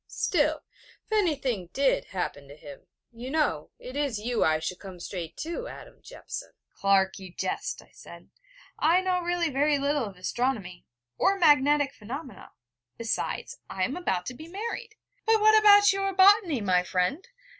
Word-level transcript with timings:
'Still, 0.07 0.63
if 1.05 1.11
anything 1.11 1.69
did 1.73 2.05
happen 2.05 2.47
to 2.47 2.55
him, 2.55 2.87
you 3.11 3.29
know, 3.29 3.69
it 3.77 3.95
is 3.95 4.17
you 4.19 4.43
I 4.43 4.57
should 4.57 4.79
come 4.79 4.99
straight 4.99 5.37
to, 5.37 5.67
Adam 5.67 6.01
Jeffson.' 6.01 6.53
'Clark, 6.73 7.19
you 7.19 7.31
jest,' 7.31 7.83
I 7.83 7.91
said: 7.91 8.31
'I 8.79 9.01
know 9.01 9.21
really 9.21 9.51
very 9.51 9.77
little 9.77 10.05
of 10.05 10.17
astronomy, 10.17 10.87
or 11.19 11.37
magnetic 11.37 11.93
phenomena. 11.93 12.49
Besides, 12.97 13.59
I 13.69 13.83
am 13.83 13.95
about 13.95 14.25
to 14.25 14.33
be 14.33 14.47
married....' 14.47 14.95
'But 15.27 15.39
what 15.39 15.59
about 15.59 15.93
your 15.93 16.11
botany, 16.15 16.61
my 16.61 16.81
friend? 16.81 17.27